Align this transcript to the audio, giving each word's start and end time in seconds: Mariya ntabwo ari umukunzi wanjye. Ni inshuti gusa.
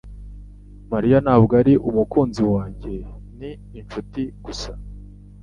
Mariya 0.91 1.17
ntabwo 1.25 1.51
ari 1.61 1.73
umukunzi 1.89 2.43
wanjye. 2.53 2.91
Ni 3.37 3.51
inshuti 3.79 4.21
gusa. 4.45 4.71